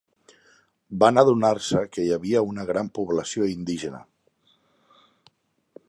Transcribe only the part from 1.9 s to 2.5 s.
que hi havia